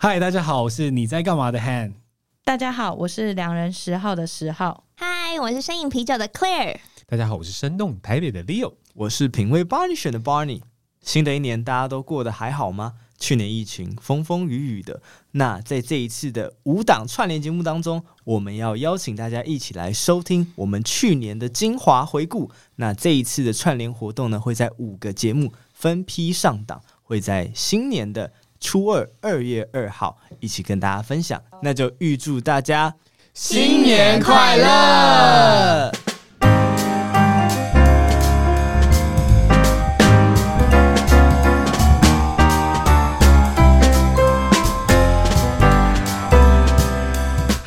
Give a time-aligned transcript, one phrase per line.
[0.00, 1.94] 嗨，大家好，我是你在干嘛的 Han。
[2.44, 4.84] 大家好，我是两人十号的十号。
[4.94, 6.76] 嗨，我是声饮啤酒的 Claire。
[7.04, 8.74] 大家好，我是生动台北的 Leo。
[8.94, 10.60] 我是品味 Barney 选的 Barney。
[11.02, 12.94] 新的一年大家都过得还好吗？
[13.18, 22.48] 去年疫情风风雨雨的，那在这一次的五档串联节目当中，我们要邀请大家一起来收听我们去年的精华回顾。
[22.76, 31.42] 那这一次的串联活动呢，会在五个节目分批上档，会在新年的初二二月二号一起跟大家分享。
[31.62, 32.94] 那就预祝大家
[33.34, 36.07] 新年快乐！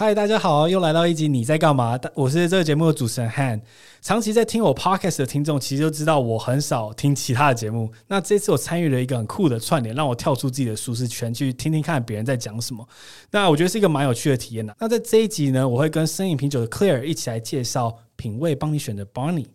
[0.02, 1.96] 嗨，大家好，又来到一集你在干嘛？
[2.16, 3.62] 我是这个节目的主持人 Han。
[4.02, 7.88] 长期在听我 Podcast 的听众，其实就知道我很少听其他的节目。
[8.08, 12.84] 那这次我参与了一个很酷的串联，让我跳出自己的舒适圈，去听听看别人在讲什么。
[13.30, 14.76] 那我觉得是一个蛮有趣的体验的。
[14.80, 19.46] 那在这一集呢，我会跟生饮啤酒的 Claire 一起来介绍品味帮你选的 Barney。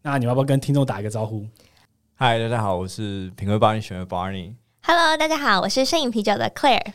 [0.00, 1.44] 那你要不要跟听众打一个招呼？
[2.14, 4.54] 嗨，大家好，我是品味帮你选的 Barney。
[4.80, 6.86] Hello，大家好，我是声饮啤酒的 Claire。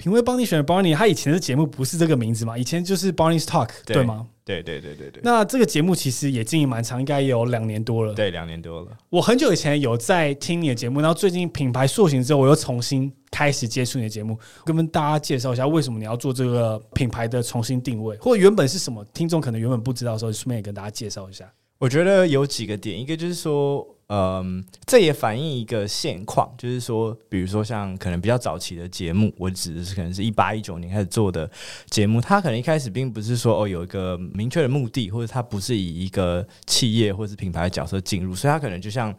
[0.00, 2.56] 品味帮你选的 Barney，他以前的节目不是这个名字嘛？
[2.56, 4.26] 以前就是 Barney's Talk，对，对吗？
[4.46, 5.20] 对对对对对。
[5.22, 8.14] 那这个节目其实也经营蛮长，应该有两年多了。
[8.14, 8.96] 对，两年多了。
[9.10, 19.04] 我很久以前有在听你的节目，然后最近品牌塑形之后，我又重新开始接触你的节目，跟大家介绍一下为什么你要做这个品牌的重新定位，或者原本是什么？
[19.12, 21.44] 听众可能原本不知道的时候，顺便也跟大家介绍一下。
[21.76, 23.86] 我觉得有几个点，一个就是说。
[24.12, 31.48] 嗯，这也反映一个现况，就是说，比如说像可能比较早期的节目，我指的是可能是一八一九年开始做的
[31.88, 39.14] 节目，它可能一开始并不是说哦有一个明确的目的，或者它不是以一个企业或者是品牌的角色进入，所以它可能就像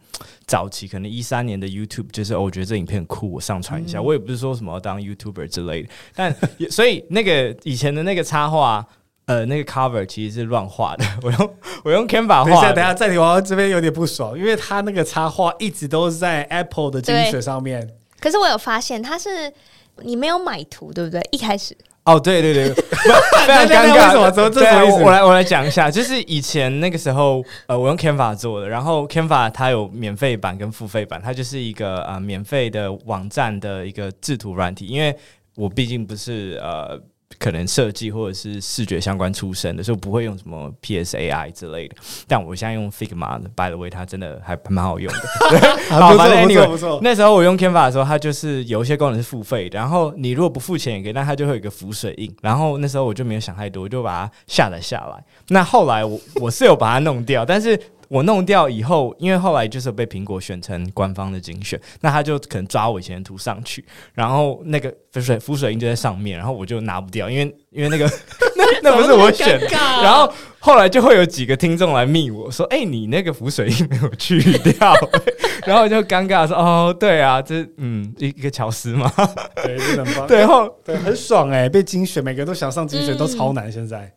[0.46, 6.36] 早期可能一三年的 YouTube，就是哦我觉得这影片很酷，我上传一下，我也不是说什么要当 YouTuber 之类的，但
[6.70, 8.86] 所以那个以前的那个插画。
[9.26, 12.44] 呃，那个 cover 其实是乱画的， 我用我用 Canva 画。
[12.44, 17.88] 等一下，等一下，暂停，我这边有点不爽，因为他那个插画一直都是在 Apple 的精选上面。
[18.20, 19.52] 可是我有发现，他是
[19.98, 21.20] 你没有买图，对不对？
[21.30, 21.76] 一开始。
[22.04, 22.74] 哦，对对对，
[23.46, 23.94] 非常尴尬。
[23.94, 24.30] 为什么？
[24.32, 35.16] 怎么这么我来我来讲一下，就是以前那个时候，呃，我用 Canva 做的，然后 Canva 它有免费版跟付费版，它就是一个呃免费的网站的一个制图软体，因为
[35.54, 37.00] 我毕竟不是呃。
[37.42, 41.96] 可能设计或者是视觉相关出身的，所以不会用什么 PSAI 之类的。
[42.28, 45.20] 但我现在用 Figma 的，by the way，它真的还蛮好用的。
[45.90, 47.00] 好，反正不错不错。
[47.02, 49.76] 那时候我用 Canva 的时候，它就是有一些功能是付费的。
[49.76, 52.32] 然后你如果不付钱也可以，那它就会有一个浮水印。
[52.42, 55.24] 然后那时候我就没有想太多，我就把它下载下来。
[55.48, 57.76] 那后来我 我是有把它弄掉，但是。
[58.12, 68.04] 我弄掉以后，因为后来就是被苹果选成官方的精选，那他就可能抓我以前的图上去，然后那个浮水浮水印就在上面，然后我就拿不掉，因为 因为那个
[68.54, 74.92] 那那不是我选的，然后后来就会有几个听众来密我说：“哎、欸，你那个浮水印没有去掉。
[75.64, 79.10] ”然后我就尴尬说：“哦，对啊，这嗯一一个巧思嘛，
[79.64, 84.12] 对，不能帮，对后对很爽哎、欸，被精选，每个人都想上精选，都超难现在。”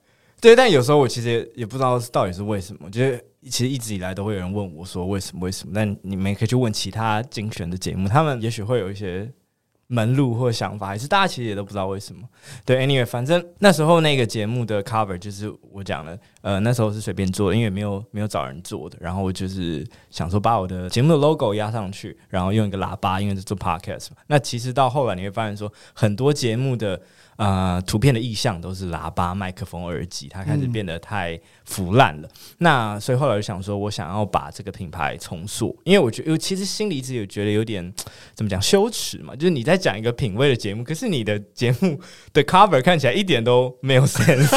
[0.45, 3.19] 对，但有时候我其实也，不知道到底是为什么，就是
[3.50, 5.72] 其实一直以来都会有人问我说为什么为什么？
[5.73, 9.28] 但你们也可以去问其他精选的节目，他们也许会有一些
[9.88, 12.22] 门路或想法，还是大家其实也都不知道为什么。
[12.63, 24.17] 对，anyway，反正那时候那个节目的 cover 就是我讲的，呃，那时候是随便做的，因为没有没有找人做的，然后我就是想说把我的节目的 logo 压上去，然后用一个喇叭，因为是做 podcast 嘛。
[24.28, 27.01] 那其实到后来你会发现说很多节目的。
[27.38, 32.29] 呃，图片的意象都是喇叭、麦克风、耳机，它开始变得太腐烂了。
[32.59, 37.94] 那所以后来就想说，我想要把这个品牌重塑，因为我觉得，其实心里一直有觉得有点
[38.34, 42.00] 怎么讲羞耻嘛，就是你在讲一个品味的节目，可是你的节目
[42.31, 44.50] 的 cover 看起来一点都没有 sense。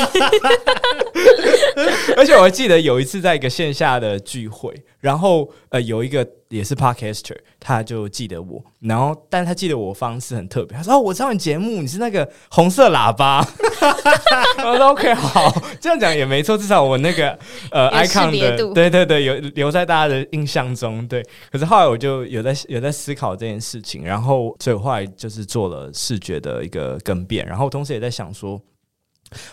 [2.17, 13.47] 而且我还记得有一次在一个线下的聚会，然后呃有一个也是 podcaster，他就记得我，然后但他记得我方式很特别，他说：“哦，我知道你节目，你是那个红色喇叭。
[14.59, 17.39] ”我说：“OK，好，这样讲也没错，至少我那个
[17.71, 21.07] 呃 icon 的，对对对，有留在大家的印象中。
[21.07, 28.61] 对，可是后来我就有在有在思考这件事情，然后所以后来就是做了视觉的一个更变，然后同时也在想说。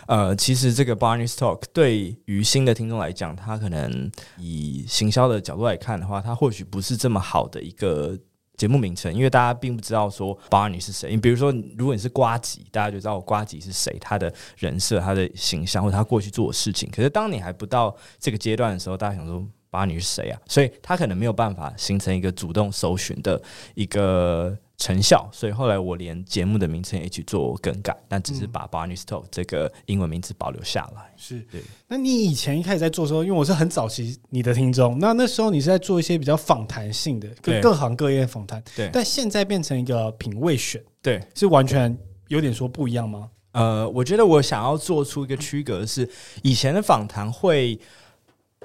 [0.06, 8.18] 呃，其实这个 Barney's Talk 对于新的听众来讲，他可能以行销的角度来看的话，他或许不是这么好的一个
[8.56, 11.10] 节目名称，因为大家并不知道说 Barney 是谁。
[11.10, 16.90] 你比如说，如果你是瓜吉，大家就知道瓜吉是谁，他的人设、他的形象或者他过去做的事情。
[16.90, 20.40] 可是当你还不到这个阶段的时候，大家想说 Barney 是谁啊？
[20.46, 23.42] 所以他可能没有办法形成一个主动搜寻的
[23.74, 24.56] 一个。
[24.78, 31.12] 成效，所以后来我连节目的名称也一起做更改，但只是把 Barney's Talk 这个英文名字保留下来。
[31.16, 31.62] 是对。
[31.88, 38.62] 那你以前一开始在做的时候，因为我是很早期你的听众，那那时候你是在做一些比较访谈性的，跟各行各业的访谈。
[38.74, 38.90] 对。
[38.92, 41.96] 但现在变成一个品味选，对，是完全
[42.28, 43.30] 有点说不一样吗？
[43.52, 46.08] 呃，我觉得我想要做出一个区隔是，
[46.42, 47.78] 以前的访谈会。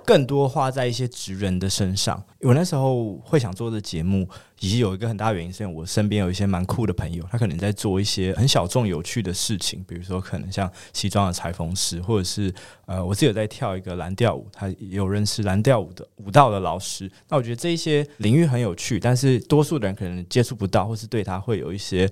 [0.05, 2.23] 更多花在一些职人的身上。
[2.41, 4.27] 我那时候会想做的节目，
[4.59, 12.53] 以及有一个很大原因，是因为我身边有一些蛮酷的朋友，他可能在做一些很小众、有趣的事情，比如说可能像西装的裁缝师，或者是
[12.85, 17.11] 呃，我自己有在跳一个蓝调舞，他有认识蓝调舞的舞蹈的老师。
[17.29, 22.09] 那我觉得这一些领域很有趣，但是多数的人可能接触不到，或是对他会有一些。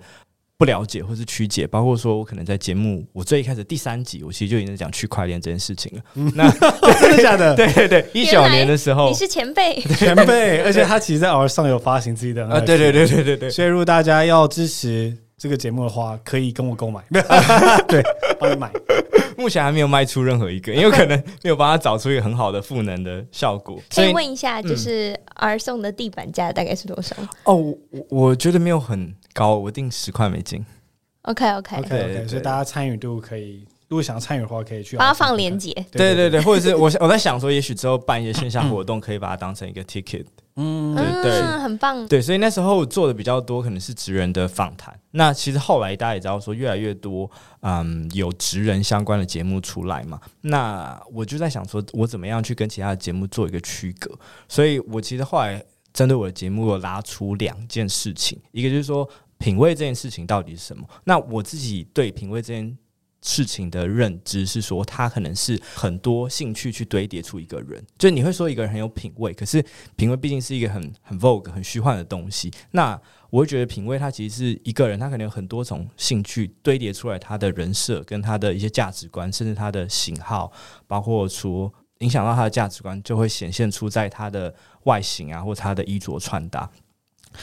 [0.60, 6.04] 不了解或是曲解，包括说我可能在节目我最一开始第三集，我其实就已经在讲区块链这件事情了。
[6.16, 6.52] 嗯、那
[7.00, 7.56] 真的假的？
[7.56, 13.50] 对 对对，一九年的时候，你是前辈，前辈， 而且他其实在 OUR SONG 有发行自己的啊，对对对对对对。
[13.50, 17.02] 所以如果大家要支持这个节目的话，可以跟我购买，
[17.88, 18.04] 对，
[18.38, 18.70] 帮你买。
[19.38, 23.80] 目前还没有卖出任何一个，因为可能没有帮他找出一个很好的赋能的效果。
[23.96, 27.16] 可以问一下，就是 OUR SONG 的地板价大概是多少？
[27.46, 27.78] 哦，我
[28.10, 30.66] 我觉得没有很高，我定十块美金。
[31.22, 35.74] OK OK OK OK，所以大家参与度可以，如果想要参与的话，可以去帮他放链接。
[35.92, 40.26] 对对对，或者是我我在想说，也许之后办一些线下活动，可以把它当成一个 ticket。
[40.56, 40.94] 嗯，
[41.24, 42.06] 对，很棒。
[42.08, 44.94] 对，所以那时候做的比较多，可能是职人的访谈。
[45.12, 47.30] 那其实后来大家也知道，说越来越多，
[47.62, 50.20] 嗯，有职人相关的节目出来嘛。
[50.42, 54.12] 那我就在想说，我怎么样去跟其他的节目做一个区隔？
[54.50, 55.64] 所以我其实后来
[55.94, 59.08] 针对我的节目，我拉出两件事情，一个就是说，
[59.40, 60.88] 品味这件事情到底是什么？
[61.06, 62.78] 那我自己对品味这件
[63.22, 67.84] 事情的认知是说，它可能是很多兴趣去堆叠出一个人。
[67.98, 69.64] 就你会说一个人很有品味，可是
[69.96, 72.52] 品味毕竟是一个很很 vogue、很虚幻的东西。
[72.72, 73.00] 那
[73.30, 80.52] 我会觉得品味它其实是一个人，他可能有很多种兴趣堆叠出来，他的人设跟他的一些价值观，甚至他的型号，
[80.88, 84.54] 包括说影响到他的价值观，就会显现出在他的
[84.84, 86.70] 外形啊，或他的衣着穿搭。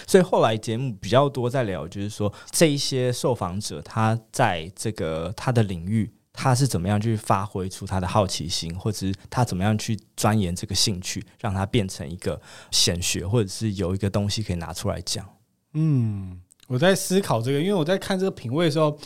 [0.06, 12.41] 所以后来节目比较多在聊，就是说这一些受访者他在这个他的领域，他是怎么样去发挥出他的好奇心，或者是他怎么样去钻研这个兴趣，让他变成一个
[12.71, 15.27] 显学，或者是有一个东西可以拿出来讲。
[15.75, 18.99] 嗯，我在思考这个，因为我在看这个品味的时候，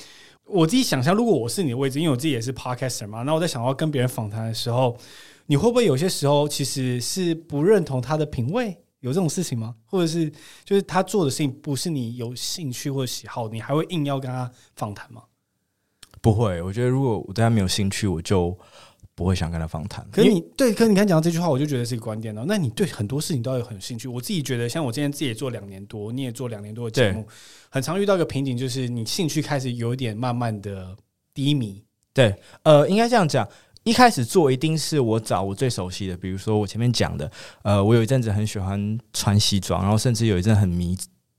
[0.46, 4.96] 我自己想象，如果我是你的位置，因为我自己也是 podcaster 嘛，那我在想要跟别人访谈的时候，
[5.46, 8.76] 你会不会有些时候其实是不认同他的品味？
[9.00, 9.74] 有这种事情吗？
[9.84, 10.30] 或者是
[10.64, 15.22] 就是他做的事情不是你有兴趣或者喜好，你还会硬要跟他访谈吗？
[16.20, 18.56] 不会，我觉得如果我对他没有兴趣，我就
[19.14, 20.06] 不会想跟他访谈。
[20.12, 22.44] 可是你对，可是你刚讲到这句话，我就觉得是一个观点了。
[22.46, 24.06] 那你对很多事情都要有很有兴趣。
[24.06, 27.26] 我自己觉得，像我今天自己也做两年多，你也做两年多的节目，
[27.70, 30.94] 很常遇到一个瓶颈，就是你兴趣开始有一点慢慢的
[31.32, 31.82] 低迷。
[32.12, 33.48] 对，呃，应该这样讲。
[33.84, 37.30] 一开始做一定是我找我最熟悉的，比如说我前面讲的，
[37.62, 40.94] 呃，我有一阵子很喜欢穿西装，然后甚至有一阵很迷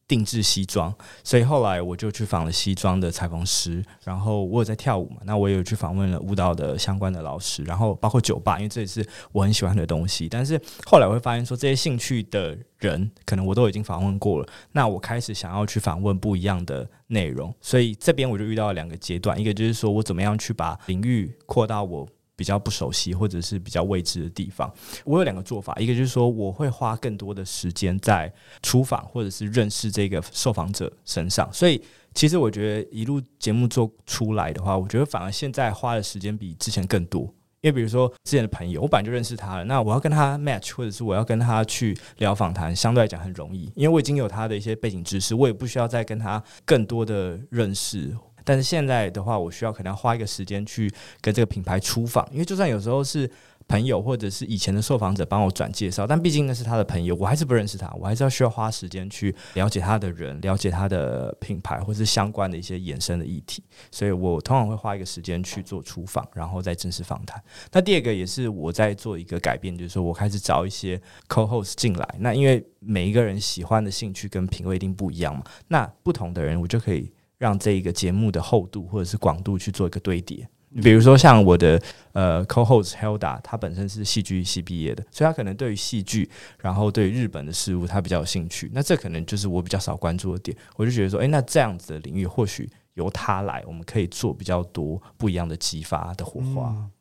[0.08, 0.94] 定制西装，
[1.24, 10.28] 所以后来我就去访了西装的裁缝师，然后我有在跳舞嘛，那我也有去访问了舞蹈的相关的老师，然后包括酒吧，因为这也是我很喜欢的东西。
[10.28, 22.10] 但是后来我会发现说，这些兴趣的人可能我都已经访问过了，那我开始想要去访问不一样的内容，所以这边我就遇到了两个阶段，一个就是说我怎么样去把领域扩到我。
[22.36, 24.74] 比较不熟悉或者是比较未知的地方，
[25.06, 28.32] 我有两个做法，一个就是说我会花更多的时间在
[28.64, 31.82] 出访或者是认识这个受访者身上，所以
[32.14, 37.22] 其实我觉得一路节目做出来的话，我觉得反而现在花的时间比之前更多，
[37.62, 48.18] 因为比如说之前的朋友，我本来就认识他了，那我要跟他 match 或者是我要跟他去聊访谈，相对来讲很容易，因为我已经有他的一些背景知识，我也不需要再跟他更多的认识。
[48.44, 53.30] 但是现在的话，我需要可能要花一个时间去跟这个品牌出访，因为就算有时候是
[53.68, 67.42] 朋友或者是以前的受访者帮我转介绍，但毕竟那是他的朋友，我还是不认识他，我还是要需要花时间去了解他的人，了解他的品牌或是相关的一些衍生的议题，所以我通常会花一个时间去做出访，然后再正式访谈。
[67.72, 77.10] 那第二个也是我在做一个改变，就是说我开始找一些 co-host 进来，那因为每一个人喜欢的兴趣跟品味一定不一样嘛，那不同的人我就可以。
[77.42, 80.48] 让这一个节目的厚度或者是广度去做一个堆叠，
[80.84, 81.82] 比如说像我的
[82.12, 86.30] 呃 co-host Hilda，他本身是戏剧系毕业的，所以他可能对于戏剧，
[86.60, 88.70] 然后对于日本的事物他比较有兴趣。
[88.76, 96.70] 那这可能就是我比较少关注的点，我就觉得说，诶，那这样子的领域或许由他来，我们可以做比较多不一样的激发的火花。
[96.70, 96.92] 嗯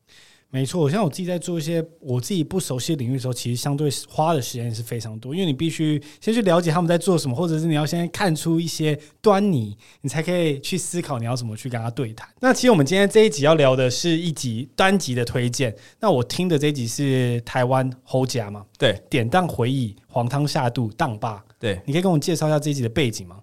[0.52, 12.28] 没错，像我自己在做一些我自己不熟悉的领域的时候，其实相对花的时间是非常多，因为你必须先去了解他们在做什么，或者是你要先看出一些端倪，你才可以去思考你要怎么去跟他对谈。
[12.40, 15.72] 那其实我们今天这一集要聊的是一集单集的推荐。
[16.00, 18.66] 那我听的这一集是台湾侯家嘛？
[18.76, 21.44] 对，典当回忆，黄汤下肚，当爸。
[21.60, 23.36] 对，你可以跟我介绍一下这一集的背景吗？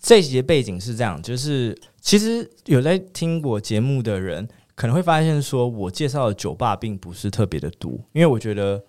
[0.00, 4.48] 这一集的背景是这样，就是其实有在听我节目的人。
[4.76, 8.84] 可能会发现，说我介绍的酒吧并不是特别的多，因为我觉得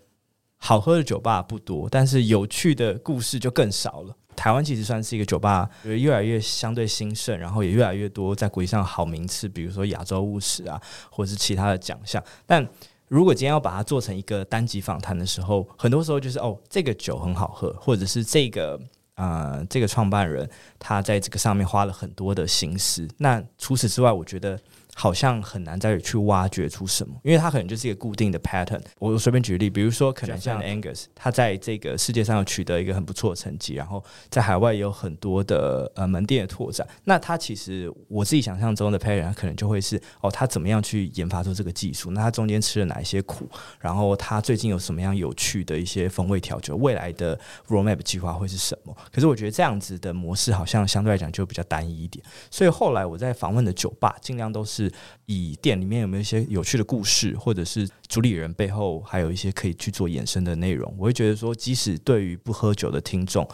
[0.58, 4.14] 好喝的酒吧不多，但是有趣的故事就更少了。
[4.36, 10.80] 台湾其实算是一个酒吧，越来越相对兴盛，然后也越来越多在国际上好名次，比如说亚洲务实啊，
[11.10, 12.22] 或者是其他的奖项。
[12.46, 12.68] 但
[13.08, 18.78] 如果今天要把它做成一个单集访谈的时候，很多时候就是哦，这个酒很好喝，或者是这个
[19.16, 23.08] 呃这个创办人他在这个上面花了很多的心思。
[23.18, 24.60] 那除此之外，我觉得。
[25.00, 28.82] 好像很难再去挖掘出什么，因为它可能就是一个固定的 pattern。
[28.98, 36.88] 我随便举例，比如说可能像 Angus，他在这个世界上有取得一个很不错的成绩，然后在海外也有很多的呃门店的拓展。
[37.04, 42.10] 那他其实我自己想象中的 pattern，可能就会是哦，他怎么样去研发出这个技术？
[42.10, 43.48] 那他中间吃了哪一些苦？
[43.80, 46.76] 然后他最近有什么样有趣的一些风味调酒？
[46.76, 48.98] 未来的 roadmap 计划会是什么？
[49.14, 52.26] 可是我觉得这样子的模式好像相对来讲就比较单一一点。
[52.50, 54.87] 所以后来我在访问的酒吧，尽量都是。
[55.26, 60.94] 以店里面有没有一些有趣的故事，或者是主理人背后还有一些可以去做衍生的内容？
[60.98, 63.48] 我会觉得说，即使对于不喝酒的听众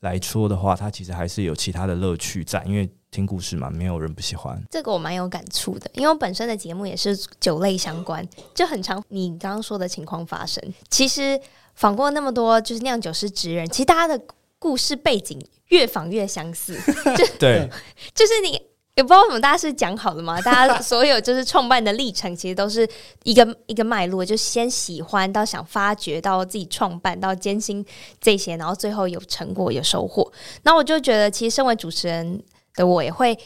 [0.00, 4.62] 来说的话，他其实还是有其他的乐趣在，因为听故事嘛，没有人不喜欢。
[4.70, 10.62] 这个我蛮有感触的，因为我本身的节目也是酒类相关，就很常你刚刚说的情况发生。
[10.90, 11.40] 其实
[11.74, 14.20] 访过那么多就是酿酒师职人，其实大家的
[14.58, 16.76] 故事背景越访越相似，
[17.16, 17.70] 就对，
[18.14, 18.60] 就是你。
[18.96, 20.40] 也不知道为什么大家是讲好了吗？
[20.40, 22.88] 大家 所有就是创办的历程，其实都是
[23.24, 27.84] 一个一个脉络，就先喜欢到想发掘，到自己创办，到艰辛
[28.20, 30.30] 这些，然后最后有成果有收获。
[30.62, 32.40] 那我就觉得，其实身为主持人
[32.76, 33.36] 的我也会，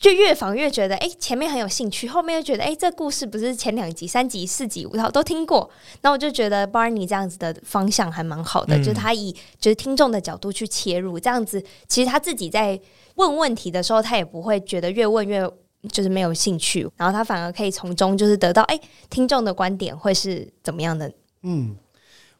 [0.00, 5.70] 就越访越觉得，哎，前面很有兴趣，后面又觉得，哎，这故事不是前两集、三集、四集、五套都听过。
[6.00, 9.30] 那我就觉得 Barney 这样子的方向还蛮好的，嗯、就是他以
[9.60, 12.80] 就是听众的角度去切入，这样子其实他自己在。
[13.16, 15.46] 问问题的时候，他也不会觉得越问越
[15.92, 18.80] 就是没有兴趣，然后他反而可以从中就是得到哎，
[19.10, 21.12] 听众的观点会是怎么样的？
[21.42, 21.76] 嗯，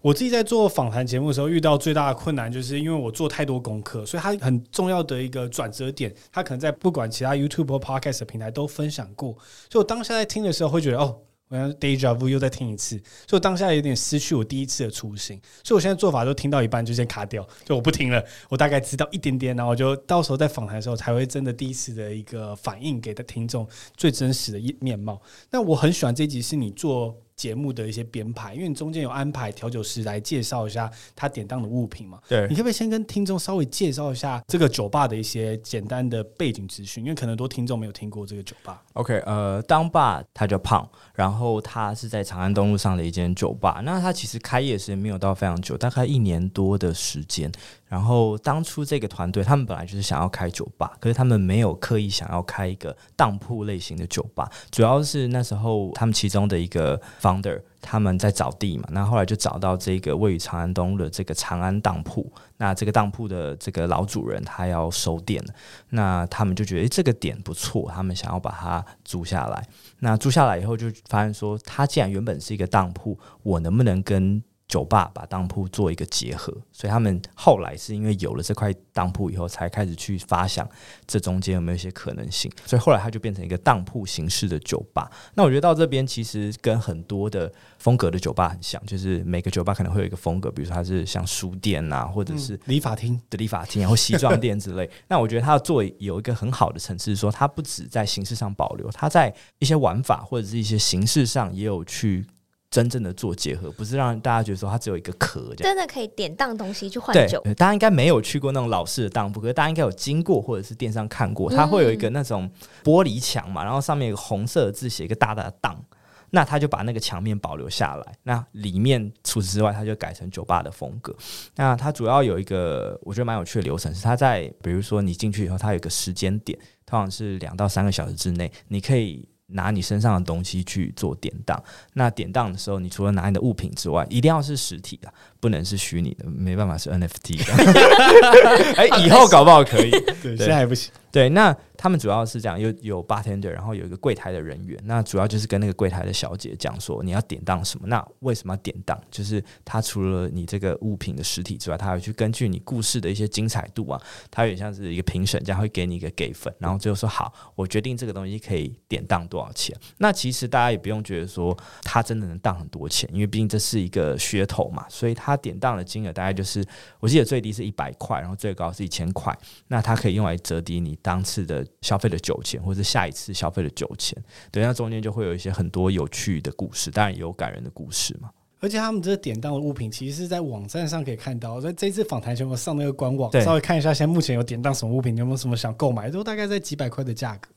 [0.01, 9.33] 我自己在做访谈节目的时候遇到最大的困难，就是因为我做太多功课，所以他很重要的一个转折点，他可能在不管其他 YouTube 或 Podcast 的平台都分享过，
[9.71, 11.19] 所以我当下在听的时候会觉得哦。
[11.53, 25.21] 我像 Deja Vu 又再听一次，所以我当下有点失去我第一次的初心，所以我现在做法都听到一半就先卡掉，就我不听了，我大概知道一点点，然后我就到时候在访谈的时候才会真的第一次的一个反应给的听众最真实的一面貌。
[25.51, 27.17] 那我很喜欢这集是你做。
[27.41, 32.21] 节目的一些编排，因为你中间有安排调酒师来介绍一下他典当的物品嘛。
[32.29, 37.03] 对，你可不可以先跟听众稍微介绍一下这个酒吧的一些简单的背景资讯？
[37.03, 38.83] 因为可能很多听众没有听过这个酒吧。
[38.93, 43.81] OK，呃，当爸他叫胖，然后他是在长安东路上的一间酒吧。
[43.83, 47.51] 那他其实开业时间没有到非常久，大概一年多的时间。
[47.91, 65.43] 然后当初这个团队他们本来就是想要开酒吧，可是他们没有刻意想要开一个当铺类型的酒吧，主要是那时候他们其中的一个 founder 他们在找地嘛，那后来就找到这个位于长安东路的这个长安当铺，那这个当铺的这个老主人他要收店，
[65.89, 69.67] 那他们就觉得这个点不错，他们想要把它租下来。
[69.99, 74.41] 那租下来以后就发现说，他既然原本是一个当铺，我能不能跟
[74.71, 80.67] 酒吧把当铺做一个结合，所以他们后来是因为有了这块当铺以后，才开始去发想
[81.09, 82.49] 这中间有没有一些可能性。
[82.65, 85.11] 所以后来它就变成一个当铺形式的酒吧。
[85.35, 94.89] 那我觉得到这边其实跟很多的风格的酒吧很像，就是每个酒吧可能会有一个风格，比如说它是像书店啊，或者是理发厅的理发厅，然后西装店之类。
[95.09, 102.25] 那我觉得它要做有一个很好的层次，说它不止在形式上保留，它在一些玩法或者是一些形式上也有去。
[102.71, 107.41] 真正的做结合，不是让大家觉得说它只有一个壳，真的可以典当东西去换酒。
[107.57, 112.49] 大家应该没有去过那种老式的当铺，可是大家应该有经过或者是电商看过，它会有一个那种
[112.85, 115.85] 玻璃墙嘛，然后上面有个红色的字写一个大大的当，
[116.31, 118.15] 那他就把那个墙面保留下来。
[118.23, 121.13] 那里面除此之外，他就改成酒吧的风格。
[121.57, 129.29] 那它主要有一个我觉得蛮有趣的流程，是它在比如说你进去以后，它有一个时间点，通常是两到三个小时之内，你可以。
[129.53, 131.63] 拿你身上的东西去做典当，
[131.95, 138.75] 那典当的时候，你除了拿你的物品之外，一定要是实体的，不能是虚拟的，没办法是 NFT 的。
[138.77, 139.91] 哎、欸，以后搞不好可以，
[140.23, 140.93] 对，现在还不行。
[141.13, 148.97] 对，那他们主要是这样，有有 bartender，然后有一个柜台的人员，那主要就是跟那个柜台的小姐讲说你要典当什么，那为什么要典当？
[149.11, 159.77] 就是他除了你这个物品的实体之外，他还会去根据你故事的一些精彩度啊，他有点像是一个评审，这样会给你一个给分，然后最后说好，我决定这个东西可以典当多少钱。
[159.99, 166.65] 那其实大家也不用觉得说他真的能当很多钱，因为毕竟这是一个噱头嘛，所以他典当的金额大概就是
[166.99, 169.37] 我记得最低是一百块，然后最高是一千块，
[169.69, 174.17] 那它可以用来折抵你当次的消费的酒钱，或者是下一次消费的酒钱。
[174.51, 178.31] 对，那中间就会有一些很多有趣的故事，当然也有感人的故事嘛。
[178.63, 181.59] 而且他们这个典当的物品，其实是在网站上可以看到。
[181.63, 187.49] 所以这次访谈前，我上那个官网，稍微看一下，现在目前有典当什么物品，有没有什么想购买，都大概在几百块的价格。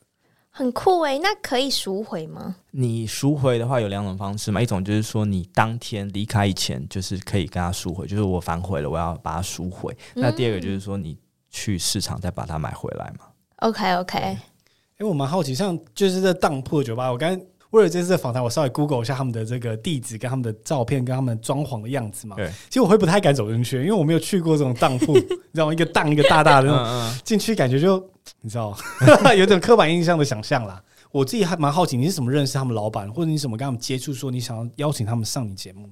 [0.56, 2.56] 很酷诶，那可以赎回吗？
[2.70, 9.92] 你赎回的话有两种方式嘛，一种就是说你当天离开以前，就是可以跟他赎回，就是我反悔了，我要把它赎回。
[10.14, 11.18] 嗯、那第二个就是说你
[11.50, 13.26] 去市场再把它买回来嘛。
[13.62, 14.20] OK OK。
[14.20, 14.40] 哎、
[15.00, 17.36] 欸，我蛮好奇，像就是在当铺酒吧，我刚
[17.74, 22.36] 为了这次的访谈，我稍微 Google 一下他们的这个地址、跟他们的照片、跟他们装潢的样子嘛。
[22.36, 25.74] 对，其实我会不太敢走进去，因为我没有去过这种当铺， 你知道吗？
[25.74, 26.74] 一个当一个大大的那
[27.12, 28.02] 种，进去感觉就。
[28.40, 28.74] 你知道，
[29.36, 30.82] 有点刻板印象的想象啦。
[31.12, 34.14] 我自己还蛮好奇，你是怎么认识他们老板，或者你怎么跟他们接触？
[34.14, 35.90] 说你想要邀请他们上你节目。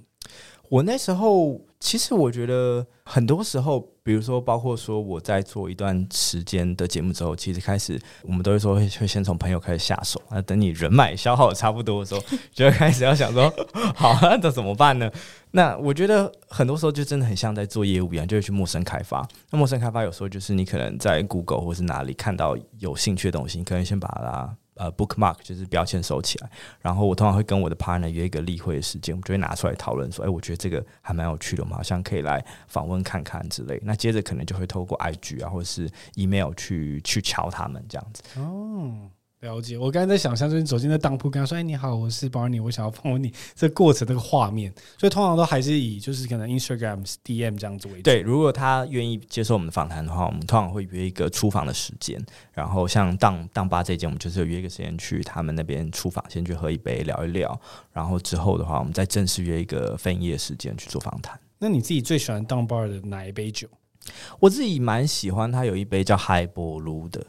[0.70, 10.20] 我那时候其实我觉得很多时候，比如说包括说我在做一段时间的节目之后，其实开始我们都会说会会先从朋友开始下手。
[10.32, 13.54] 那等你人脉消耗差不多的时候，就会开始要想说，
[13.96, 15.12] 好，那怎么办呢？
[15.52, 19.28] 那我觉得很多时候就真的很像在做业务一样，就会去陌生开发。
[19.52, 24.56] 那陌生开发有时候就是你可能在 Google 或是哪里看到有兴趣的东西，你可能先把它。
[24.76, 26.50] 呃，bookmark 就是标签收起来，
[26.82, 33.80] 然后我通常会跟我的 partner 约一个例会的时间，我们就会拿出来讨论说，哎，我觉得这个还蛮有趣的，我们好像可以来访问看看之类。
[33.84, 38.24] 那接着可能就会透过 IG 啊，或者是 email 去去敲他们这样子。
[38.40, 39.10] 哦。
[39.42, 48.02] 了解，我刚才在想象，就是走进那当铺，跟他说：“哎，你好，我是 Barney，我想要访问你。”这过程这个画面，所以通常都还是以就是可能 Instagram DM 这样子为主。
[48.04, 52.24] 对，如果他愿意接受我们的访谈的话，我们通常会约一个出访的时间。
[52.54, 57.60] 然后像当当吧这间，我们就是有约一个时间去他们那边出访，先去喝一杯聊一聊。
[57.92, 61.40] 然后之后的话，我们再正式约一个分夜时间去做访谈。
[61.58, 63.68] 那你自己最喜欢当吧的哪一杯酒？
[64.40, 67.26] 我自己蛮喜欢他有一杯叫 Highball 的，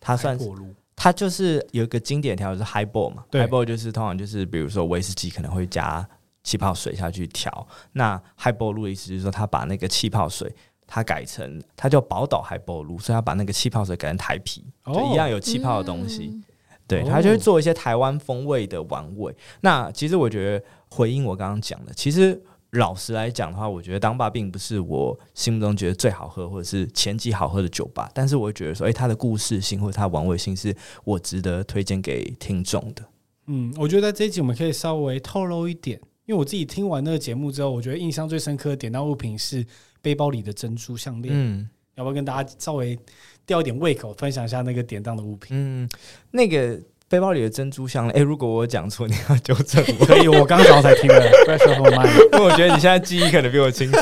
[0.00, 0.50] 它算是。
[0.96, 6.06] 它就是有一个经典调，就是 highball 嘛，highball 就是通常就是比如说威士忌可能会加
[6.42, 10.54] 气泡水下去调，那 highball 的意思就是说他把那个气泡水
[10.86, 16.44] 它改成它叫宝岛 highball，所以他把那个气泡水改成台啤，就一样有气泡的东西，嗯、
[16.86, 19.34] 对，他就会做一些台湾风味的玩味。
[19.60, 22.40] 那其实我觉得回应我刚刚讲的，其实。
[22.74, 33.04] 老实来讲的话，我觉得当爸并不是我心目中觉得最好喝或者是前几好喝的酒吧，但是我会觉得说，诶、欸，它的故事性或者它的玩味性是我值得推荐给听众的。
[33.46, 39.64] 嗯，我觉得在这一集我们可以稍微透露一点，因为我自己听完那个节目之后，我觉得印象最深刻的典当物品是
[40.00, 41.34] 背包里的珍珠项链。
[41.36, 42.98] 嗯，要不要跟大家稍微
[43.46, 45.56] 吊一点胃口，分享一下那个典当的物品？
[45.56, 45.88] 嗯，
[46.30, 46.80] 那个。
[47.14, 50.04] 背包里的珍珠项链，哎、欸，如果我讲错，你要纠正我。
[50.06, 52.04] 可以，我刚刚早上才听的，不要说我慢。
[52.32, 53.98] 因为我觉得你现在记忆可能比我清楚。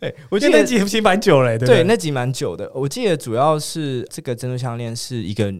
[0.00, 2.70] 哎，我记得那集其实蛮久了，对，对，那集蛮久的。
[2.74, 5.50] 我记得主要是这个珍珠项链是一个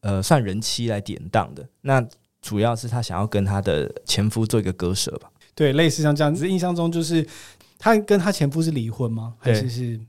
[0.00, 1.64] 呃，算人妻来典当的。
[1.82, 2.04] 那
[2.42, 5.30] 主要是他想要跟他的前夫做一个割舍吧？
[5.54, 6.48] 对，类似像这样子。
[6.48, 7.24] 印象中就是
[7.78, 9.34] 他跟他前夫是离婚吗？
[9.38, 10.00] 还是是？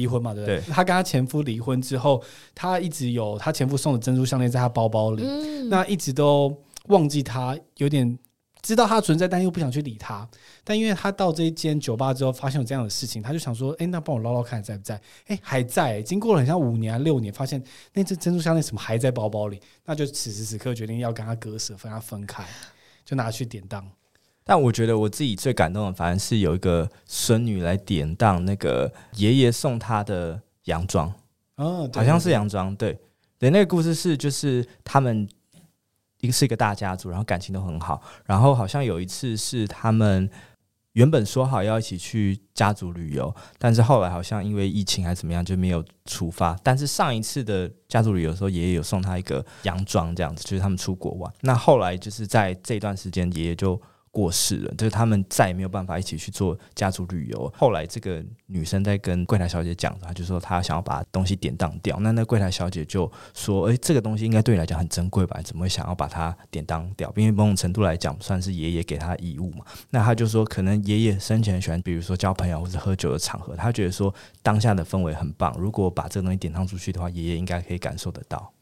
[0.00, 0.60] 离婚嘛，对不对？
[0.72, 2.22] 她跟她前夫离婚之后，
[2.54, 6.56] 她一直有她前夫送的珍珠项链在她包包里，嗯、那一直都
[6.88, 8.18] 忘记他，有点
[8.62, 10.28] 知道他存在，但又不想去理他。
[10.64, 16.02] 但因为她到这一间酒吧之后，发现有这样的事情，她就想说：“哎，那帮我捞捞看在不在？”哎，还在。
[16.02, 17.62] 经过了很像五年、六年，发现
[17.94, 19.60] 那只珍珠项链怎么还在包包里？
[19.84, 22.44] 那就此时此刻决定要跟他割舍，跟他分开，
[23.04, 23.86] 就拿去典当。
[24.50, 31.14] 但我觉得我自己最感动的，反而是有一个孙女来典当那个爷爷送她的洋装，
[31.54, 32.98] 哦，好像是洋装，对
[33.38, 35.28] 对，那个故事是就是他们
[36.18, 40.28] 一个是一个大家族，然后感情都很好，然后好像有一次是他们
[40.94, 46.58] 原本说好要一起去家族旅游，但是后来好像因为疫情还是怎么样就没有出发。
[46.64, 51.32] 但是上一次的家族旅游的时候，爷爷有送他一个洋装，这样子就是他们出国玩。
[51.42, 53.80] 那后来就是在这段时间，爷爷就。
[54.12, 57.52] 过世了，就是他们再也没有办法一起去做家族旅游。
[57.56, 61.96] 后来这个女生在跟柜台小姐讲，她就说她想要把东西典当掉。
[62.00, 65.40] 那那柜台小姐就说：“诶、欸，这个东西应该对你来讲很珍贵吧？
[65.42, 67.12] 怎么会想要把它典当掉？
[67.16, 75.54] 因为某种程度来讲，算是爷爷给她的遗物嘛。”那她就说：“可能爷爷生前喜欢，比如说交朋友或者喝酒的场合，他觉得说当下的氛围很棒。
[75.56, 78.52] 如果把这个东西典当出去的话，爷爷应该可以感受得到。”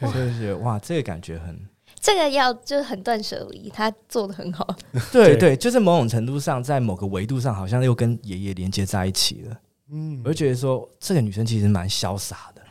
[0.00, 1.68] 对对对，哇，这个感觉很。
[2.00, 4.66] 这个要就是很断舍离，他做的很好。
[5.12, 9.56] 对对，就是某种程度上，在某个维度上，好像又跟爷爷连接在一起了。
[9.90, 12.62] 嗯，我就觉得说，这个女生其实蛮潇洒的。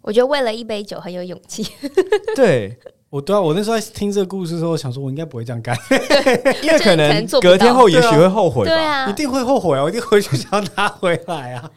[0.00, 1.66] 我觉得为了一杯酒很有勇气。
[2.36, 2.76] 对，
[3.08, 5.76] 我对啊，我那时候在听这个故事的时候，我想说我应该不会这样干，
[6.62, 8.70] 因为可能隔天后也许会后悔吧。
[8.70, 9.82] 对啊，一定会后悔啊！
[9.82, 11.70] 我一定回去想要拿回来啊。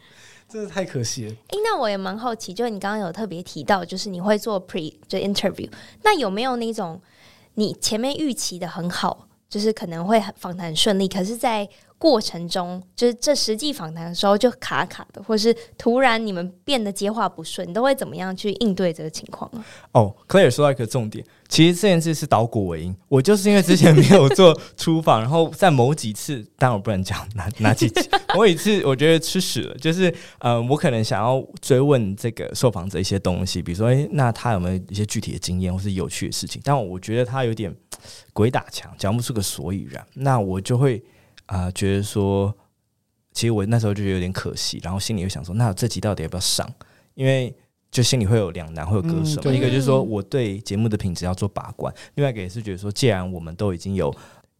[0.48, 1.32] 真的太可惜了。
[1.48, 5.70] 哎，那我也蛮好奇，就你刚刚有特别提到，就是你会做 pre 就 interview，
[6.02, 7.00] 那有没有那种
[7.54, 19.50] 你前面预期的很好，就是可能会访谈顺利，可是在过程中，就是这实际访谈的时候就卡卡的，或是突然你们变得接话不顺，你都会怎么样去应对这个情况？
[19.92, 22.94] 哦，Clay 说到一个重点，其实这件事是倒果为因。
[23.08, 36.60] 我就是因为之前没有做出访，然后在某几次，当然我不能讲 哪哪几次，某一次我觉得吃屎了，就是呃，我可能想要追问这个受访者一些东西，比如说，诶，那他有没有一些具体的经验或是有趣的事情？
[36.62, 37.74] 但我觉得他有点
[38.34, 41.02] 鬼打墙，讲不出个所以然，那我就会。
[41.46, 42.54] 啊、呃，觉得说，
[43.32, 46.68] 其实我那时候就觉得有点可惜，然后心里又想说，那这集到底要不要上？
[47.14, 47.54] 因为
[47.90, 49.40] 就心里会有两难，会有割舍。
[49.44, 54.14] 嗯、一个就是说，我对节目的品质要做把关；另外一个也是觉得说，既然我们都已经有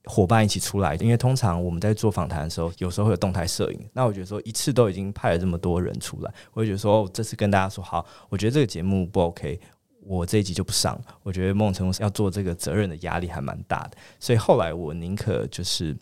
[0.05, 3.81] 伙伴一起出来，因为通常我们在做访谈的时候，有时候会有动态摄影。
[3.93, 9.61] 那我觉得说，一次都已经派了这么多人出来，我就觉得说，哦、这次跟大家说好，我觉得这个节目不 OK，
[10.01, 10.99] 我这一集就不上。
[11.23, 15.97] 我觉得梦成要做这个责任的压力还蛮大的，所以后来我宁可就是。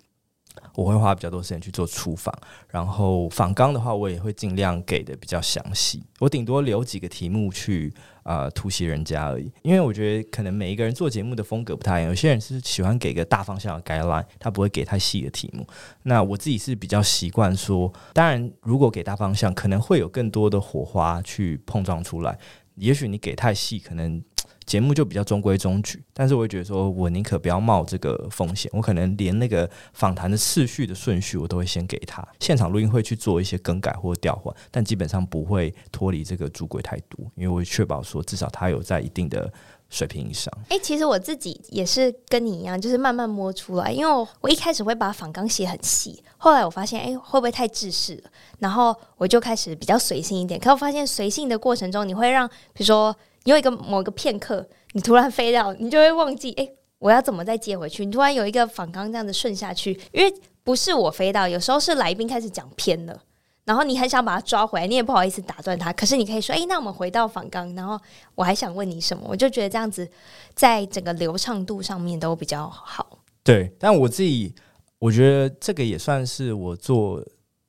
[0.74, 2.34] 我会花比较多时间去做出访，
[2.68, 6.02] 然后访纲的话，我也会尽量给的比较详细。
[6.18, 7.92] 我顶多留几个题目去、
[8.24, 15.66] 呃、突袭人家而已，因为我觉得可能每一个人做节目的风格不太一样，有些人是喜欢给个大方向的 guideline，他不会给太细的题目。
[16.02, 22.36] 那我自己是比较习惯说，当然如果给大方向，可能会有更多的火花去碰撞出来。
[22.74, 24.22] 也许你给太细，可能。
[24.66, 32.26] 节目就比较中规中矩，但是我会觉得说，我宁可不要冒这个风险，我可能连那个访谈的次序的顺序，我都会先给他。
[32.40, 39.52] 现场录音会去做一些更改或调换，但基本上不会脱离这个主轨太多，因为我会确保说，至少他有在一定的
[39.90, 40.52] 水平以上。
[40.70, 48.30] 哎、其实我自己也是跟你一样，就是慢慢摸出来，因为我我一开始会把访纲写很细，后来我发现，哎、会不会太制式了？
[48.60, 50.58] 然后我就开始比较随性一点。
[50.58, 53.14] 可我发现随性的过程中，你会让比如说。
[53.44, 58.04] 有一个某个片刻，你突然飞掉，你就会忘记，哎、我要怎么再接回去？
[58.04, 63.22] 你突然有一个访纲这样子顺下去，因为不是我飞到，有时候是来宾开始讲偏了，
[63.64, 68.00] 然后你很想把他抓回来，你也不好意思打断他，可是你可以说，哎、那我们回到访纲，然后
[68.34, 69.24] 我还想问你什么？
[69.28, 70.08] 我就觉得这样子
[70.54, 73.18] 在整个流畅度上面都比较好。
[73.42, 74.54] 对，但我自己
[74.98, 77.22] 我觉得这个也算是我做。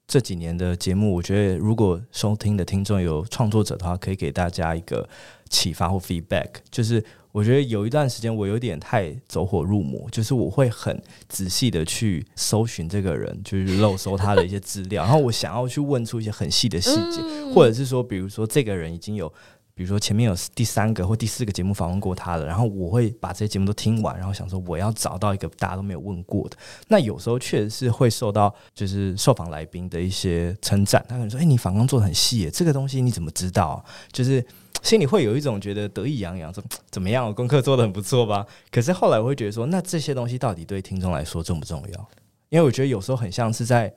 [0.08, 5.10] 这几年的节目，我觉得如果收听的听众有创作者的话，可以给大家一个
[5.50, 6.50] 启发或 feedback。
[6.70, 17.22] 就是我觉得有一段时间我有点太走火入魔，就是我会很仔细的去搜寻这个人，就是漏搜他的一些资料， 然后我想要去问出一些很细的细节，
[17.54, 19.32] 或者是说，比如说这个人已经有。
[19.78, 26.56] 比如说前面有第三个或第四个节目访问过他了，然后我会把这些节目都听完，然后想说我要找到一个大家都没有问过的。
[26.88, 34.42] 那有时候确实是会受到就是受访来宾的一些称赞，他可能说：“哎，你访纲做的很细耶，这个东西你怎么知道？”就是
[34.86, 38.46] 心里会有一种觉得得意洋洋，说怎么样，我功课做得很不错吧？
[38.70, 42.10] 可是后来我会觉得说，那这些东西到底对听众来说重不重要？
[42.50, 43.92] 因为我觉得有时候很像是在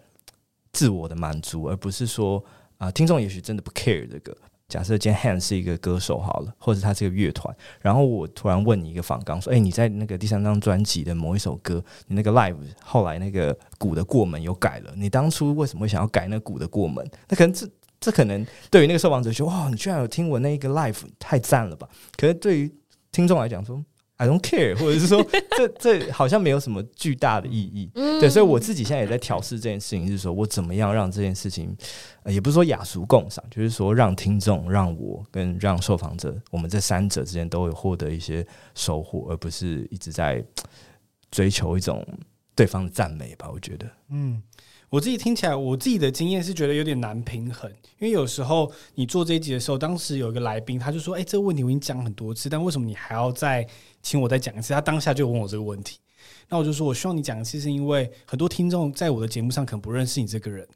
[0.73, 2.43] 自我的满足，而不是说
[2.79, 4.35] 啊、听众也许真的不 care 这个。
[4.69, 17.07] 假设今天 Han 是一个歌手好了，或者他是个乐团，然后我突然问你一个访纲，说：“哎，你在那个第三张专辑的某一首歌，你那个 live 后来那个鼓的过门有改了，你当初为什么想要改那鼓的过门？
[17.29, 17.67] 那可能这
[18.01, 21.89] 这可能对于那个受访者说，哇，你居然有听我那一个 live，太赞了吧？
[22.17, 22.75] 可是对于
[23.13, 23.85] 听众来讲说。”
[24.21, 25.25] I don't care，或者是说，
[25.57, 27.89] 这这好像没有什么巨大的意义。
[27.95, 31.73] 嗯、对，所以我自己现在也在调试这件事情，是说我怎么样让这件事情，
[32.25, 40.45] 呃、也不是说雅俗共赏，就是说让听众、让我跟让受访者，我们这三者之间都有获得一些收获，而不是一直在
[41.31, 42.05] 追求一种
[42.57, 43.49] 对方的赞美吧。
[43.49, 44.43] 我觉得，嗯。
[44.91, 53.67] 我自己听起来，我自己的经验是觉得有点难平衡，因为有时候你做这一集的时候，当时有一个来宾，他就说：“哎，这个问题我已经讲很多次，但为什么你还要再
[54.01, 55.99] 请我再讲一次？”他当下就问我这个问题，
[56.49, 60.67] 那我就说，我希望你讲一次是因为很多听众在我的节目上可能不认识你这个人。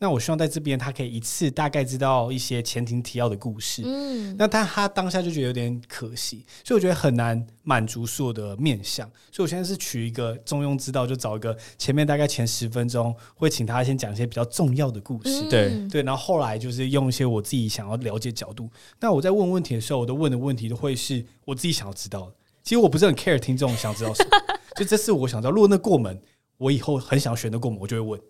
[0.00, 3.82] 那我希望在这边，他可以一次大概知道一些前庭提要的故事。
[3.84, 9.10] 嗯，那但他当下就觉得有点可惜，所以我觉得很难满足所有的面向。
[9.32, 15.48] 所以我现在是取一个中庸之道，就找一个前面大概前十分钟会请他先讲一些比较重要的故事。
[15.50, 18.70] 对、嗯、对，然后后来就是用一些我自己想要了解角度。
[19.00, 22.34] 那我在问问题的时候，我都问的问题都会是我自己想要知道的。
[22.62, 24.30] 其实我不是很 care 听众想知道什么，
[24.76, 25.50] 就这次我想知道。
[25.50, 26.20] 如果那过门，
[26.58, 28.20] 我以后很想选的过门，我就会问。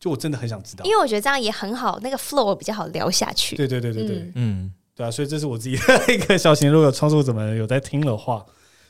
[0.00, 3.54] 就我真的很想知道，因为我觉得这样也很好，那个 flow 比较好聊下去。
[3.54, 8.46] 对对对对对，嗯，对啊，所以这是我自己的一个小型，如果有创作者们有在听的话，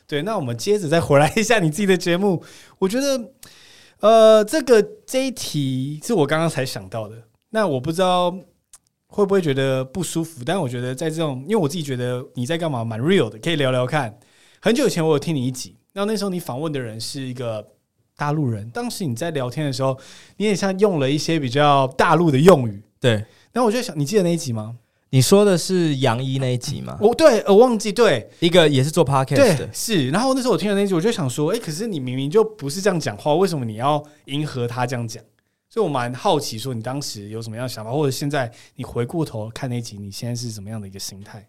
[0.07, 2.41] 对，那我们接着再回来一下你自己的节目。
[2.79, 3.33] 我觉得，
[3.99, 7.17] 呃，这个这一题是我刚刚才想到的，
[7.49, 8.31] 那我不知道
[9.09, 14.17] 会不会觉得不舒服，但我觉得在这种，因为我自己觉得你在干嘛蛮 real 的，可以聊聊看。
[14.63, 17.67] 很久以前我有听你一集，那那时候你访问的人是一个。
[18.21, 19.99] 大陆人，当时你在聊天的时候，
[20.37, 22.83] 你也像用了一些比较大陆的用语。
[23.01, 23.13] 对，
[23.51, 24.77] 然后我就想，你记得那一集吗？
[25.09, 26.99] 你说的是杨一那一集吗？
[27.01, 27.91] 我对，我忘记。
[27.91, 30.11] 对，一个也是做 podcast 的，是。
[30.11, 35.25] 然后那时候我听了那一集，我就想说，哎、欸，可是你明明就不是这样讲话，为什么你要迎合他这样讲？
[35.71, 41.49] 所以我蛮好奇，说你当时有什么样的想法，或者现在你回过头看那一集，你现在是什么样的一个心态？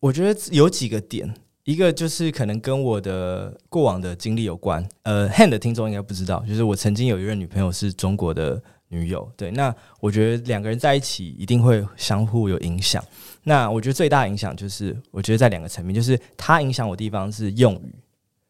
[0.00, 1.34] 我觉得有几个点。
[1.68, 13.04] 一个就是可能跟我的过往的经历有关，呃，Han 的听众应该不知道，就是我曾经有一任女朋友是中国的女友，对，那我觉得两个人在一起一定会相互有影响。
[13.42, 17.94] 那我觉得最大影响就是，我觉得在两个层面，就是他影响我的地方是用语，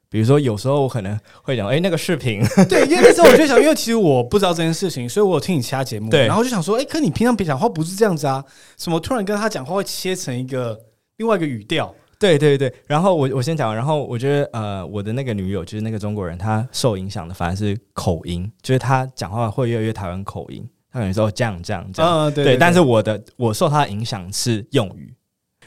[0.09, 8.45] 比如说有时候我可能会讲，哎、欸，那个视频， 对，因为那时候我就想，因为其实我不知道这件事情，所以我有听你其他节目，对，然后就想说，哎、欸，可你平常别讲话不是这样子啊，
[8.77, 10.79] 什么突然跟他讲话会切成一个
[11.17, 11.93] 另外一个语调。
[12.19, 25.15] 对对对，然后我我先讲，然后我觉得呃，我的那个女友就是那个中国人，她受影响的反而是口音，就是她讲话会越来越台湾口音，她可能说这样这样这样，嗯、对，对，对，对，但是我的我受她的影响是用语。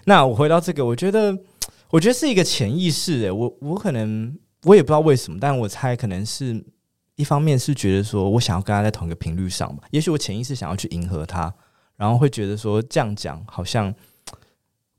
[0.03, 1.33] 那我回到这个，我觉得
[1.89, 6.61] 我觉得是一个潜意识，诶，我我可能我也不知道为什么，但我猜可能是
[7.15, 11.53] 一方面是觉得说我想要跟她在同一个频率上吧，也许我潜意识想要去迎合她，
[11.95, 13.95] 然后会觉得说这样讲好像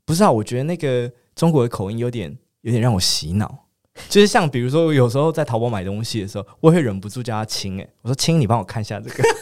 [0.03, 1.11] 不知道，我觉得那个。
[1.35, 3.65] 中国的口音有点有点让我洗脑，
[4.09, 9.23] 就是像比如说，我有时候在淘宝买东西的时候，我会忍不住叫他亲，哎，我说亲，你帮我看一下这个。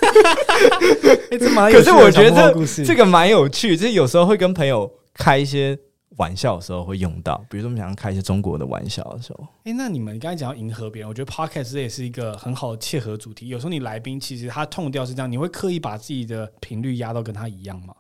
[1.32, 5.78] 欸、这蛮可是我觉得这这个蛮有趣，就是有时候会跟朋友开一些
[6.18, 9.48] 玩笑的时候会用到，比如说我们想要开一些中国的玩笑的时候。
[9.64, 13.48] 哎、欸，那你们刚才讲到迎合别人，我觉得 Podcast 这也是一个很好的切合主题。
[13.48, 17.96] 有时候你来宾其实他 tone 调是这样，你会刻意把自己的频率压到跟他一样吗？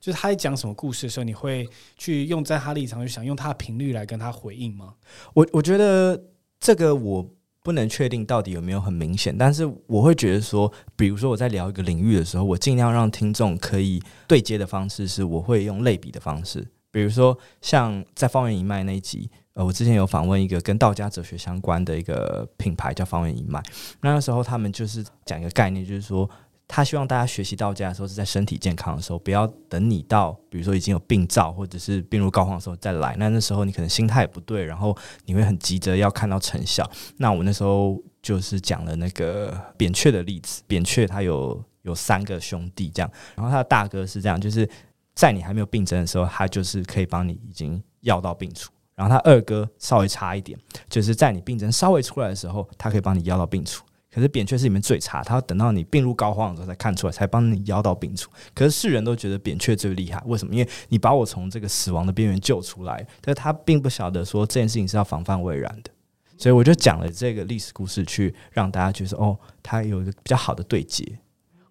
[0.00, 4.94] 就是他在讲什么故事的时候，你会去用在他立场，去想用他的频率来跟他回应吗？
[5.34, 6.18] 我我觉得
[6.58, 7.28] 这个我
[7.62, 23.62] 不能确定到底有没有很明显，但是我会觉得说，比如说我在聊一个领域的时候，我尽量让听众可以对接的方式是，我会用类比的方式，比如说像在方圆一脉那一集，呃，我之前有访问一个跟道家哲学相关的一个品牌叫方圆一脉，
[24.00, 26.28] 那个时候他们就是讲一个概念，就是说。
[26.72, 33.16] 他希望大家学习道家的时候是在身体健康的时候，不要等你到比如说已经有病灶或者是病入膏肓的时候再来。
[33.18, 36.88] 那那时候你可能心态也不对，然后你会很急着要看到成效。
[37.16, 44.68] 那我那时候就是讲了那个扁鹊的例子，扁鹊他有有三个兄弟这样，然后他的大哥是这样，就是
[45.16, 48.70] 在你还没有病症的时候，他就是可以帮你已经药到病除。
[48.94, 53.82] 然后他二哥稍微差一点，就是在你病症稍微出来的时候，他可以帮你药到病除。
[54.12, 58.30] 可是扁鹊是里面最差，他要等到你病入膏肓的时候才看出来，才帮你药到病除。
[58.54, 60.54] 可是世人都觉得扁鹊最厉害，为什么？
[60.54, 65.90] 因为你把我从这个死亡的边缘救出来，但是他并不晓得说这件事情是要防范未然的。
[66.36, 71.18] 所以我就讲了这个历史故事，去让大家觉得哦，他有一个比较好的对接。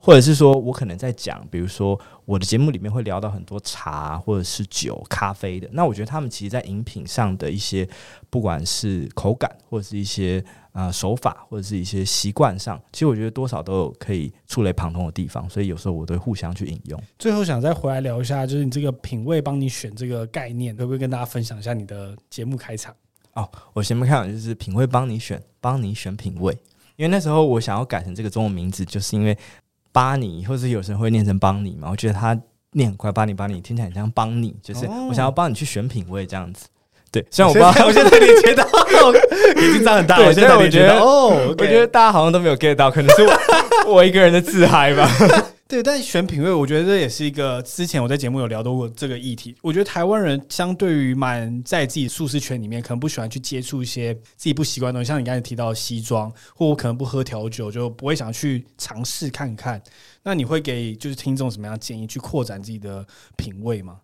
[0.01, 5.69] 或者是说，我可能在讲，比如说我的节目里面会聊到很多茶或者是酒、咖啡的。
[5.73, 7.87] 那我觉得他们其实，在饮品上的一些，
[8.29, 15.49] 不管是口感，或者是一些啊、呃、手法，或者是一些习惯上，其实我觉得多少都有可以触类旁通的地方。
[15.49, 16.97] 所以有时候我都会互相去引用。
[17.17, 22.95] 最后想再回来聊一下，就是你这个品味帮你选这个概念，可不可以跟大家分享一下你的节目开场？
[23.33, 26.57] 哦，我前面看的就是品味帮你选，帮你选品味。
[26.95, 29.37] 因为那时候我想要改成这个中文名字，就是因为。
[29.91, 31.89] 巴尼，或者有时候会念成邦尼嘛？
[31.91, 32.37] 我觉得他
[32.71, 36.67] 念很快，巴尼巴尼听起来很像邦尼，就是我想要帮你去选品味这样子。
[37.11, 38.63] 对，虽然我不知道， 我现在连接到
[39.57, 43.33] 已经长很大，了我现在我觉得哦，okay、我觉得大家好像都没有 get 到，可能是我
[43.95, 45.09] 我一个人的自嗨吧。
[45.69, 49.55] 对，但选品味，我觉得这也是一个之前我在节目有聊到过这个议题。
[49.61, 59.79] 我觉得台湾人相对于蛮在自己舒适圈里面，可能不喜欢去接触一些自己不习惯的东西，像你刚才提到的西装，或我可能不喝调酒，就不会想去尝试看看。
[60.23, 63.05] 那你会给就是听众什么样建议，去扩展自己的
[63.37, 63.99] 品味吗？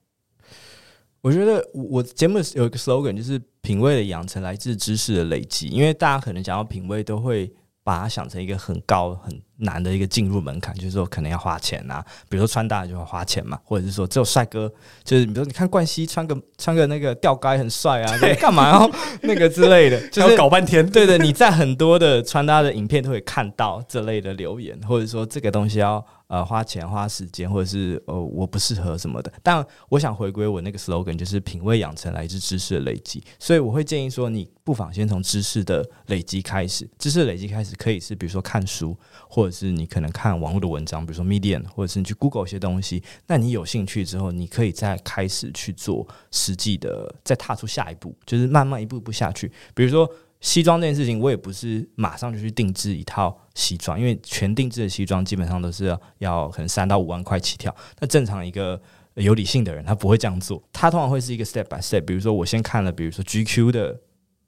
[1.21, 7.51] 我觉得我节目有一个 slogan，就是品味的养成来自知识的累积，因为大家可能讲到品味都会。
[7.85, 14.71] 把它想成一个很高很难的一个进入门槛，就是说可能要花钱啊，比如说穿搭就要花钱嘛，或者是说只有帅哥，
[15.03, 18.91] 就是比如说你看冠希穿个穿个那个吊带很帅啊，干嘛要
[19.23, 20.87] 那个之类的， 就是要搞半天。
[20.89, 26.05] 对的，你在很多的穿搭的影片都会看到这类的留言，或者说这个东西要。
[26.27, 29.31] 呃，花钱花时间，或者是呃，我不适合什么的。
[29.43, 33.23] 但我想回归我那个 slogan，就是品味养成来自知识的累积。
[33.37, 36.89] 所以我会建议说，你不妨先从知识的累积开始。
[36.97, 38.97] 知识的累积开始可以是比如说看书，
[39.29, 43.01] 或者是你可能看网络的文章，比如说 Medium，或者是你去 Google 一些东西。
[43.27, 49.51] 那你有兴趣之后，你可以再开始去做实际的，再踏出下一步，就是慢慢一步一步下去。
[49.73, 50.09] 比如说。
[50.41, 57.73] 西装这件事情，我也不是马上就去定制一套西装，因为全定制的西装基本上都是，要可能三到五万块起跳。
[57.99, 58.79] 那正常一个
[59.15, 62.01] 有理性的人，他不会这样做，他通常会是一个 step by step。
[62.01, 63.99] 比如说，我先看了，比如说 GQ 的。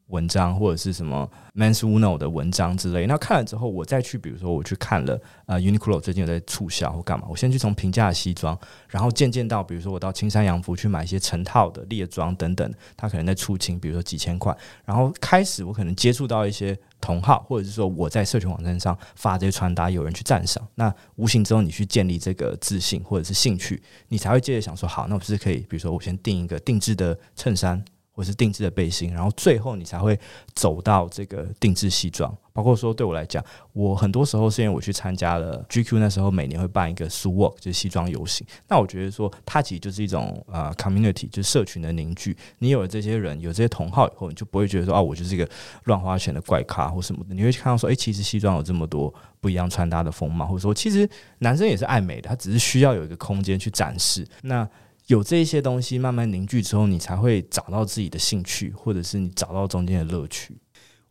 [0.07, 27.83] 文章或者是什么 Men's Uno 的文章之类，那看了之后，我再去，比如说我去看了呃 Uniqlo 最近有在促销或干嘛，我先去从平价西装，然后渐渐到比如说我到青山洋服去买一些成套的列装等等，它可能在出清，比如说几千块，然后开始我可能接触到一些同好，或者是说我在社群网站上发这些穿搭，有人去赞赏，那无形之中你去建立这个自信或者是兴趣，你才会接着想说，好，那我是不是可以，比如说我先订一个定制的衬衫。
[28.17, 30.19] 或是定制的背心，然后最后你才会
[30.55, 32.35] 走到这个定制西装。
[32.51, 38.47] 包括说对我来讲，我很多时候是因为我去参加了 GQ，那时候每年会办一个 s u w a l k 就是西装游行。
[38.67, 42.35] 那我觉得说它其实就是一种呃 community，就是社群的凝聚。
[42.57, 45.47] 你有了这些人，有这些同好以后，你就不会觉得说啊，我就是一个
[45.83, 47.35] 乱花钱的怪咖或什么的。
[47.35, 54.27] 你会看到说，诶，其实西装有这么多不一样穿搭的风貌，或者说其实男生也是爱美的，他只是需要有一个空间去展示。
[54.41, 54.67] 那
[55.07, 60.57] 有这些东西慢慢凝聚之后，你才会找到自己的兴趣，或者是你找到中间的乐趣。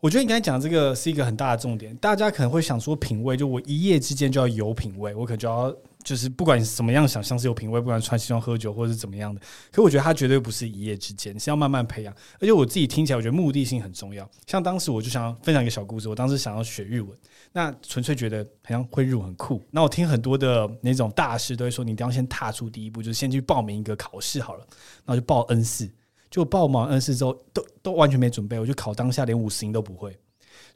[0.01, 1.97] 我觉得你刚才讲这个是一个很大的重点。
[1.97, 5.75] 大家可能会想说，品味就我一夜之间就要有品味，我可能就要
[6.07, 9.41] 就是不管怎么样想象是有品味，不管穿西装喝酒或者是怎么样的。
[9.73, 12.15] 可我觉得它绝对不是一夜之间，是要慢慢培养。
[12.39, 14.31] 而且我自己听起来，我觉得目的性很重要。
[14.47, 17.11] 像当时我就想要分享一个小故事，我当时想要学日文。
[17.53, 19.61] 那纯粹觉得好像会日文很酷。
[19.73, 24.65] 那我听很多的那种大师都会说，你一定要先踏出第一步，就是先去报名一个考试好了。
[25.05, 25.91] 然后就报 N 四，
[26.31, 30.17] 就报完 N 四之后，都都完全没准备，我就考当下连五十音都不会。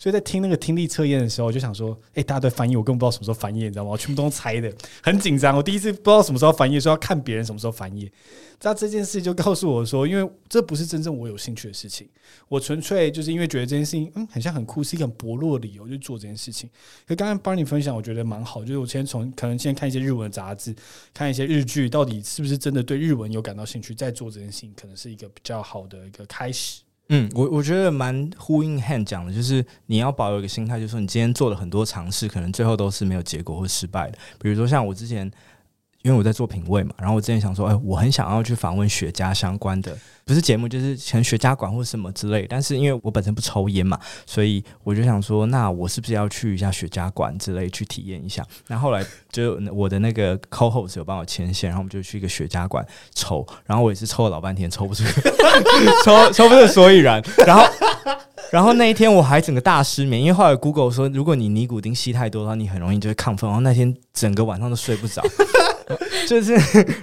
[0.00, 3.90] 所以在听那个听力测验的时候，我就想说，哎，大家都翻译，我根本不知道什么时候翻页，你知道吗？
[3.90, 5.54] 我全部都猜的，很紧张。
[5.54, 8.10] 我第一次不知道什么时候翻页，说要看别人什么时候翻页。
[8.62, 12.08] 那这件事就告诉我说，因为这不是真正我有兴趣的事情，
[12.48, 16.70] 我纯粹就是因为觉得这件事情，嗯，很像很酷，是一个很薄弱的理由，就做这件事情。
[17.06, 20.74] 可刚刚帮你分享，我觉得蛮好，就是我先从可能先看一些日文杂志，
[21.12, 26.80] 看一些日剧，到底是不是真的对日文有感到兴趣，再做这件事情，可能是一个比较好的一个开始。
[27.12, 34.18] 嗯，我我觉得蛮呼应 Han 讲的，就是你要保有一个心态，就是说你今天做了很多尝试，可能最后都是没有结果或失败的。
[34.40, 35.28] 比如说像我之前，
[36.02, 39.96] 因为我在做品味嘛，然后我之前想说，哎，我很想要去访问雪茄相关的。
[40.24, 42.46] 不是节目，就是前雪茄馆或什么之类。
[42.48, 48.46] 但是因为我本身不抽烟嘛，所以我就想说，那我是不是要去一下雪茄馆之类去体验一下？
[48.68, 53.44] 那后来就我的那个 co-host 有帮我牵线，然后我们就去一个雪茄馆抽。
[53.66, 55.02] 然后我也是抽了老半天，抽不出，
[56.04, 57.20] 抽抽不出所以然。
[57.44, 57.64] 然后，
[58.50, 63.48] 然后那一天我还整个大失眠，因为后来 Google 说，如果你尼古丁吸太多的话，你很容易就会亢奋。
[63.48, 65.22] 然后那天整个晚上都睡不着，
[66.28, 66.54] 就是。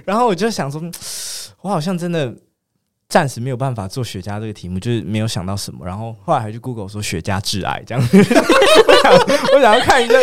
[0.04, 0.80] 然后我就想说，
[1.62, 2.34] 我好像真的。
[3.10, 9.12] 暂时没有办法做雪茄这个题目，就是没有想到什么，然后后来还去 Google 说雪茄致癌这样， 我想
[9.54, 10.14] 我想要看一下，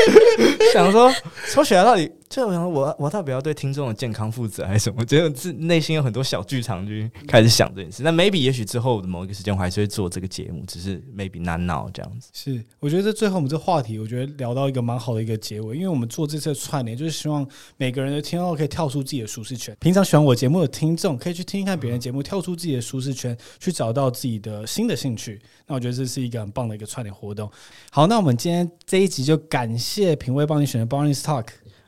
[0.71, 1.11] 想说
[1.51, 2.11] 抽雪茄到底。
[2.35, 4.97] 所以我想说我，我我到底要对听众的健康负责还是什么？
[4.99, 6.91] 我觉得自内心有很多小剧场，就
[7.25, 8.03] 开始想这件事。
[8.03, 12.27] 那 maybe 也许之后的某一个时间，我还是会做这个节目，只是 maybe not 这样子。
[12.33, 19.73] 是，我觉得这最后我们这话题，我觉得聊到一个蛮好的一个结尾，因为我们做这次的串联，就是希望每个人的听众可以跳出自己的舒适圈。
[19.79, 25.41] 平常喜欢我节目的听众，可以去听一看别人节目，跳出自己的舒适圈，去找到自己的新的兴趣。
[25.67, 27.49] 那我觉得这是一个很棒的一个串联活动。
[27.91, 31.45] 好，那我们今天这一集就感谢品味帮你选的 b o r n i e s Talk。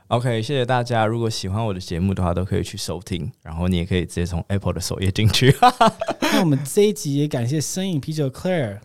[0.09, 1.05] OK，谢谢大家。
[1.05, 5.53] 如果喜欢我的节目的话，都可以去收听，然后你也可以直接从 Apple 的首页进去。
[6.21, 8.79] 那我们这一集也感谢声饮啤酒 Claire。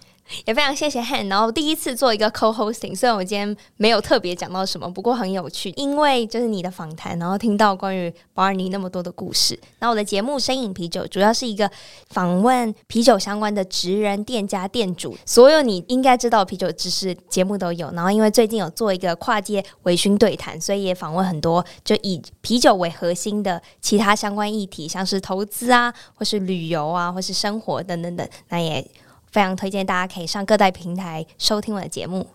[0.44, 9.58] 也非常谢谢 Han，然后第一次做一个 co-hosting，虽然我今天没有特别讲到什么，不过很有趣，因为就是你的访谈，然后听到关于 Barney 那么多的故事。
[9.80, 11.70] 那我的节目声饮啤酒主要是一个
[12.08, 17.90] 访问啤酒相关的职人、店家、店主，所有你应该知道啤酒知识节目都有。
[17.90, 28.26] 然后因为最近有做一个跨界微醺对谈，所以也访问很多就以啤酒为核心的其他相关议题，像是投资啊，或是旅游啊，或是生活等等等。
[28.48, 28.88] 那也。
[29.32, 32.26] 非常推荐大家可以上各大平台收听我的节目。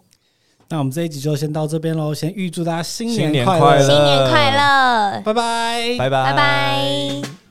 [0.70, 7.47] 那我们这一集就先到这边喽，先预祝大家新年快乐，快乐，新年快乐，拜拜，拜拜，拜拜。